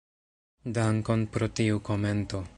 Dankon 0.77 1.27
pro 1.37 1.51
tiu 1.61 1.81
komento. 1.93 2.43